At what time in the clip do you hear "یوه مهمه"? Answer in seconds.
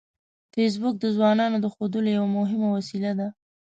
2.17-2.67